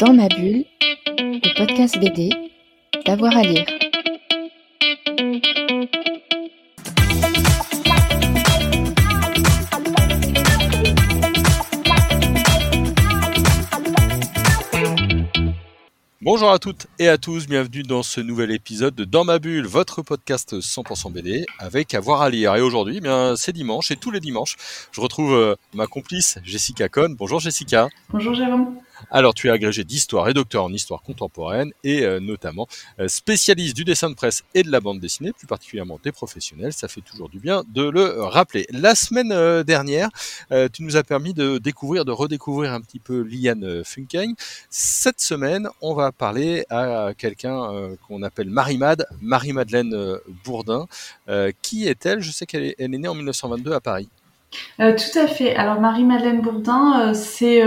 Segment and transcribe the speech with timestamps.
[0.00, 0.64] Dans ma bulle,
[1.18, 2.30] le podcast BD,
[3.04, 3.66] d'avoir à lire.
[16.22, 19.66] Bonjour à toutes et à tous, bienvenue dans ce nouvel épisode de Dans ma bulle,
[19.66, 22.56] votre podcast 100% BD avec avoir à lire.
[22.56, 24.56] Et aujourd'hui, eh bien c'est dimanche et tous les dimanches,
[24.92, 27.14] je retrouve euh, ma complice Jessica Cohn.
[27.16, 27.90] Bonjour Jessica.
[28.08, 28.80] Bonjour Jérôme.
[29.10, 32.66] Alors, tu es agrégé d'histoire et docteur en histoire contemporaine et euh, notamment
[32.98, 36.72] euh, spécialiste du dessin de presse et de la bande dessinée, plus particulièrement des professionnels.
[36.72, 38.66] Ça fait toujours du bien de le rappeler.
[38.70, 40.08] La semaine euh, dernière,
[40.72, 44.34] tu nous as permis de découvrir, de redécouvrir un petit peu Liane Funken.
[44.68, 50.86] Cette semaine, on va parler à quelqu'un qu'on appelle Marie-Mad, Marie-Madeleine Bourdin.
[51.62, 52.20] qui est-elle?
[52.20, 54.08] Je sais qu'elle est, est née en 1922 à Paris.
[54.78, 55.54] tout à fait.
[55.54, 57.62] Alors Marie-Madeleine Bourdin, c'est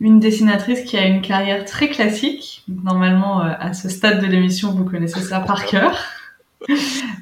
[0.00, 2.64] une dessinatrice qui a une carrière très classique.
[2.68, 5.96] Normalement, euh, à ce stade de l'émission, vous connaissez ça par cœur.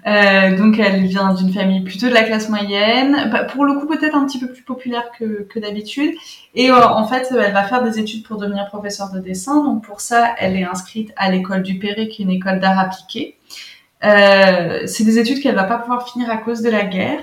[0.06, 3.86] Euh, donc elle vient d'une famille plutôt de la classe moyenne, bah, pour le coup
[3.86, 6.12] peut-être un petit peu plus populaire que, d'habitude.
[6.54, 9.62] Et euh, en fait, elle va faire des études pour devenir professeure de dessin.
[9.62, 12.78] Donc pour ça, elle est inscrite à l'école du Perret, qui est une école d'art
[12.80, 13.36] appliqué.
[14.02, 17.20] C'est des études qu'elle va pas pouvoir finir à cause de la guerre.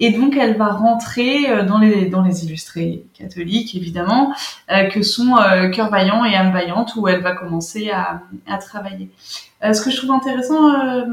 [0.00, 4.32] Et donc, elle va rentrer euh, dans les, dans les illustrés catholiques, évidemment,
[4.70, 8.58] euh, que sont euh, Cœur Vaillant et Âme Vaillante, où elle va commencer à, à
[8.58, 9.10] travailler.
[9.64, 11.04] Euh, ce que je trouve intéressant euh,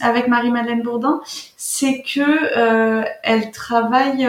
[0.00, 1.20] avec Marie-Madeleine Bourdin,
[1.56, 4.28] c'est que elle travaille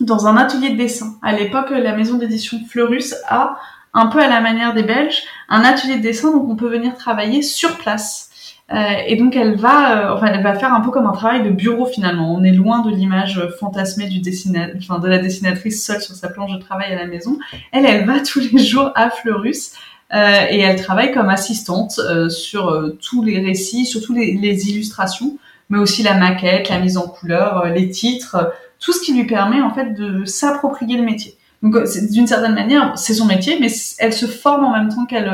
[0.00, 1.16] dans un atelier de dessin.
[1.22, 3.56] À l'époque, la maison d'édition Fleurus a,
[3.94, 6.96] un peu à la manière des Belges, un atelier de dessin, donc on peut venir
[6.96, 8.30] travailler sur place.
[8.70, 11.42] Euh, et donc elle va, euh, enfin elle va faire un peu comme un travail
[11.42, 12.32] de bureau finalement.
[12.34, 16.28] On est loin de l'image fantasmée du dessinateur, enfin de la dessinatrice seule sur sa
[16.28, 17.38] planche de travail à la maison.
[17.72, 19.72] Elle, elle va tous les jours à Fleurus.
[20.14, 24.68] Euh, et elle travaille comme assistante euh, sur euh, tous les récits, surtout les, les,
[24.68, 25.38] illustrations,
[25.70, 29.62] mais aussi la maquette, la mise en couleur, les titres, tout ce qui lui permet
[29.62, 31.36] en fait de s'approprier le métier.
[31.62, 31.76] Donc
[32.10, 33.68] d'une certaine manière, c'est son métier, mais
[33.98, 35.30] elle se forme en même temps qu'elle,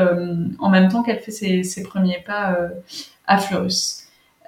[1.05, 2.55] qu'elle fait ses, premiers pas
[3.25, 3.99] à Fleurus.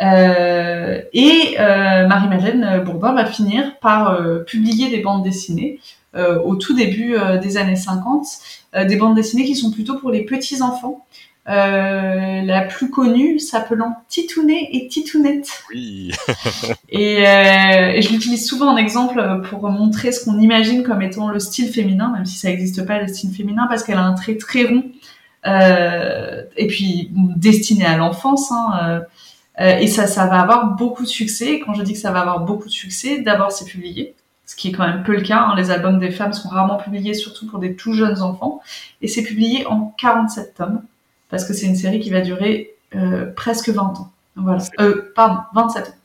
[0.02, 5.80] Euh, et euh, Marie-Madeleine Bourdin va finir par euh, publier des bandes dessinées
[6.44, 8.28] au tout début des années 50,
[8.86, 11.06] des bandes dessinées qui sont plutôt pour les petits enfants.
[11.46, 15.64] La plus connue s'appelant Titounet et Titounette.
[15.74, 16.12] Oui.
[16.90, 21.40] et, et, je l'utilise souvent en exemple pour montrer ce qu'on imagine comme étant le
[21.40, 24.38] style féminin, même si ça n'existe pas le style féminin, parce qu'elle a un trait
[24.38, 24.84] très rond
[25.48, 28.52] euh, et puis destiné à l'enfance.
[28.52, 29.00] Hein, euh,
[29.60, 31.54] euh, et ça, ça va avoir beaucoup de succès.
[31.54, 34.16] Et quand je dis que ça va avoir beaucoup de succès, d'abord c'est publié,
[34.46, 35.40] ce qui est quand même peu le cas.
[35.40, 35.56] Hein.
[35.58, 38.62] Les albums des femmes sont rarement publiés, surtout pour des tout jeunes enfants.
[39.02, 40.82] Et c'est publié en 47 tomes,
[41.32, 44.12] parce que c'est une série qui va durer euh, presque 20 ans.
[44.36, 44.64] Voilà.
[44.80, 45.96] Euh, pardon, 27 ans.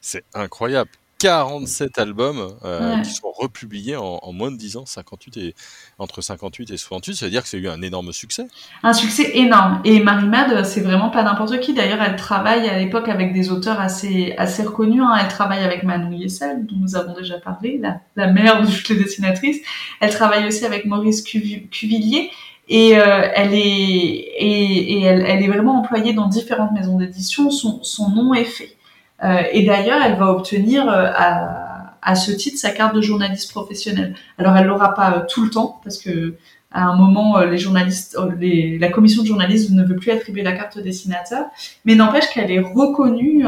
[0.00, 0.90] C'est incroyable.
[1.18, 5.54] 47 albums euh, qui sont republiés en, en, moins de 10 ans, 58 et,
[5.98, 7.16] entre 58 et 68.
[7.16, 8.46] Ça veut dire que c'est eu un énorme succès.
[8.84, 9.80] Un succès énorme.
[9.84, 11.74] Et Marie-Mad, c'est vraiment pas n'importe qui.
[11.74, 15.02] D'ailleurs, elle travaille à l'époque avec des auteurs assez, assez reconnus.
[15.04, 15.16] Hein.
[15.20, 18.88] Elle travaille avec Manou Yessel, dont nous avons déjà parlé, la, la mère de toutes
[18.90, 19.58] les dessinatrices.
[20.00, 22.30] Elle travaille aussi avec Maurice Cuvillier.
[22.68, 27.50] Et euh, elle est, et, et elle, elle, est vraiment employée dans différentes maisons d'édition.
[27.50, 28.76] Son, son nom est fait.
[29.24, 33.50] Euh, et d'ailleurs, elle va obtenir euh, à, à, ce titre sa carte de journaliste
[33.50, 34.14] professionnelle.
[34.36, 36.34] Alors, elle l'aura pas euh, tout le temps parce que
[36.70, 40.52] à un moment, les journalistes, les, la commission de journalistes ne veut plus attribuer la
[40.52, 41.46] carte au dessinateur,
[41.86, 43.46] mais n'empêche qu'elle est reconnue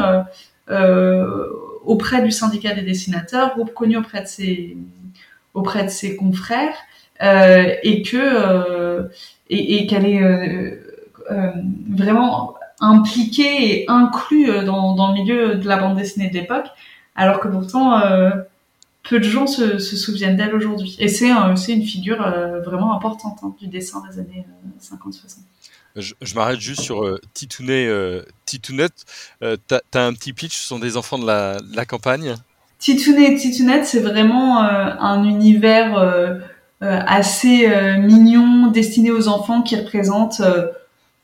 [0.70, 1.46] euh,
[1.84, 4.76] auprès du syndicat des dessinateurs, reconnue auprès de ses,
[5.54, 6.89] auprès de ses confrères, euh,
[7.20, 9.08] et que euh,
[9.48, 10.80] et, et qu'elle est
[11.90, 16.66] vraiment impliqué et inclus euh, dans, dans, le milieu de la bande dessinée de l'époque,
[17.14, 18.30] alors que pourtant euh,
[19.02, 20.96] peu de gens se, se souviennent d'elle aujourd'hui.
[20.98, 24.46] Et c'est euh, une figure euh, vraiment importante hein, du dessin des années
[24.80, 25.38] 50-60.
[25.96, 27.86] Je, je m'arrête juste sur euh, Titounet.
[27.86, 29.04] Euh, Titounette,
[29.42, 32.34] euh, as un petit pitch, ce sont des enfants de la, de la campagne?
[32.78, 35.98] Titounet et Titounette, c'est vraiment un univers
[36.80, 37.68] assez
[37.98, 40.40] mignon, destiné aux enfants qui représente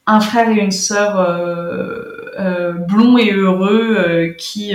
[0.06, 4.74] un frère et une sœur euh, euh, blonds et heureux euh, qui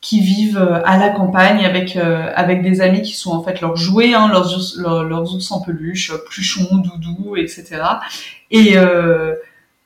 [0.00, 4.14] qui vivent à la campagne avec avec des amis qui sont en fait leurs jouets,
[4.14, 7.82] hein, leurs, leurs, leurs ours en peluche, pluchons, doudou, etc.
[8.50, 8.74] Et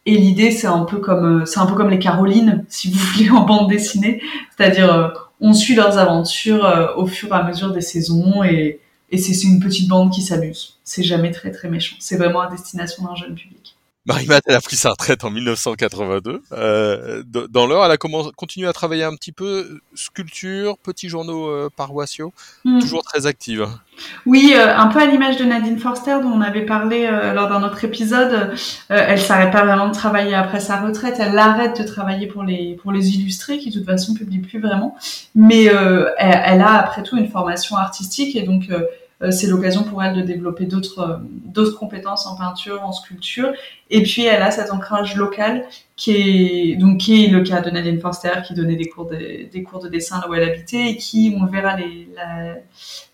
[0.08, 3.30] et l'idée c'est un peu comme c'est un peu comme les Carolines, si vous voulez
[3.30, 4.22] en bande dessinée,
[4.56, 8.80] c'est-à-dire on suit leurs aventures au fur et à mesure des saisons et
[9.10, 10.78] et c'est une petite bande qui s'amuse.
[10.84, 11.96] C'est jamais très très méchant.
[12.00, 13.76] C'est vraiment à destination d'un jeune public.
[14.06, 16.42] Marie-Mat, elle a pris sa retraite en 1982.
[16.52, 21.68] Euh, dans l'heure, elle a continué à travailler un petit peu, sculpture, petits journaux euh,
[21.74, 22.32] paroissiaux,
[22.64, 22.78] hmm.
[22.78, 23.66] toujours très active.
[24.24, 27.48] Oui, euh, un peu à l'image de Nadine Forster dont on avait parlé euh, lors
[27.48, 28.52] d'un autre épisode.
[28.88, 31.16] elle s'arrête pas vraiment de travailler après sa retraite.
[31.18, 34.60] Elle arrête de travailler pour les pour les illustrés qui de toute façon publient plus
[34.60, 34.96] vraiment.
[35.34, 38.82] Mais elle, elle, a après tout une formation artistique et donc euh,
[39.30, 41.16] c'est l'occasion pour elle de développer d'autres euh,
[41.46, 43.52] d'autres compétences en peinture, en sculpture.
[43.88, 45.64] Et puis elle a cet ancrage local
[45.96, 49.88] qui est donc qui est le cas de Nadine Forster qui donnait des cours de,
[49.88, 52.08] dessin là où elle habitait et qui on le verra les,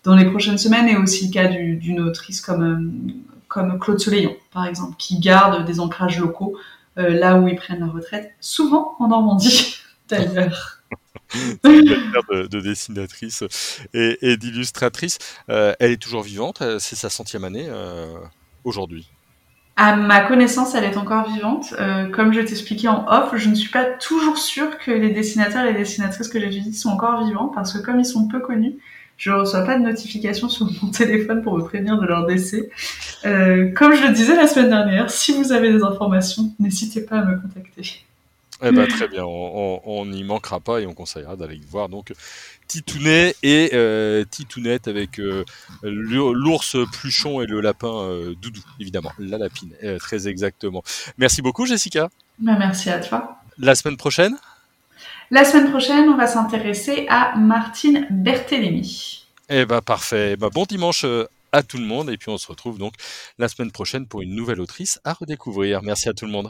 [0.03, 3.13] dans les prochaines semaines est aussi le cas d'une autrice comme
[3.55, 6.57] euh, Claude Soleillon par exemple qui garde des ancrages locaux
[6.97, 9.77] là où ils prennent leur retraite, souvent en Normandie
[10.09, 10.82] d'ailleurs.
[11.63, 13.43] De, de, dessinatrice
[13.93, 15.17] et, d'illustratrice.
[15.49, 18.13] Euh, elle est toujours vivante, euh, c'est sa centième année euh,
[18.63, 19.09] aujourd'hui.
[19.75, 21.73] À ma connaissance, elle est encore vivante.
[22.11, 25.73] comme je t'expliquais en off, je ne suis pas toujours sûre que les dessinateurs et
[25.73, 28.75] les dessinatrices que j'étudie sont encore vivants parce que comme ils sont peu connus,
[29.17, 32.69] je ne reçois pas de notification sur mon téléphone pour me prévenir de leur décès.
[33.23, 37.25] comme je le disais la semaine dernière, si vous avez des informations, n'hésitez pas à
[37.25, 38.05] me contacter.
[38.61, 42.13] Eh ben, très bien, on n'y manquera pas et on conseillera d'aller voir donc
[42.67, 45.43] Titounet et euh, Titounette avec euh,
[45.81, 50.83] l'ours pluchon et le lapin euh, doudou, évidemment, la lapine, très exactement.
[51.17, 52.09] Merci beaucoup Jessica.
[52.39, 53.37] Ben, merci à toi.
[53.57, 54.37] La semaine prochaine?
[55.31, 59.27] La semaine prochaine, on va s'intéresser à Martine Berthélémy.
[59.49, 60.31] Eh ben parfait.
[60.33, 61.05] Eh ben, bon dimanche
[61.51, 62.93] à tout le monde et puis on se retrouve donc
[63.37, 65.81] la semaine prochaine pour une nouvelle autrice à redécouvrir.
[65.83, 66.49] Merci à tout le monde.